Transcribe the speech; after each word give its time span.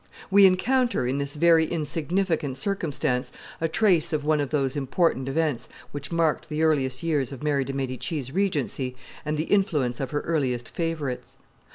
We 0.31 0.47
encounter 0.47 1.05
in 1.05 1.19
this 1.19 1.35
very 1.35 1.63
insignificant 1.67 2.57
circumstance 2.57 3.31
a 3.61 3.67
trace 3.67 4.11
of 4.11 4.23
one 4.23 4.41
of 4.41 4.49
those 4.49 4.75
important 4.75 5.29
events 5.29 5.69
which 5.91 6.11
marked 6.11 6.49
the 6.49 6.63
earliest 6.63 7.03
years 7.03 7.31
of 7.31 7.43
Mary 7.43 7.63
de' 7.63 7.73
Medici's 7.73 8.31
regency 8.31 8.95
and 9.23 9.37
the 9.37 9.43
influence 9.43 9.99
of 9.99 10.09
her 10.09 10.21
earliest 10.21 10.69
favorites. 10.71 11.37